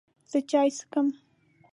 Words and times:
زه 0.31 0.39
چای 0.49 0.69
څښم. 0.77 1.07